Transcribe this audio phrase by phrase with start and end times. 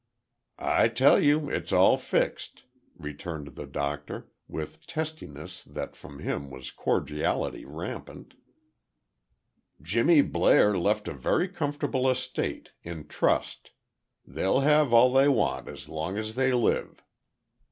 [0.57, 2.63] "I tell you it's all fixed,"
[2.97, 8.33] returned the doctor, with testiness that from him was cordiality rampant.
[9.79, 13.73] "Jimmy Blair left a very comfortable estate, in trust.
[14.25, 17.03] They'll have all they want as long as they live."